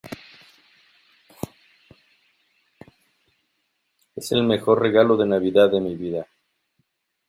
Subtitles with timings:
[4.15, 6.25] es el mejor regalo de Navidad de mi vida.